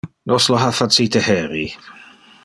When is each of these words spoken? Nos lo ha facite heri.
Nos 0.29 0.45
lo 0.51 0.55
ha 0.61 0.69
facite 0.77 1.21
heri. 1.27 1.65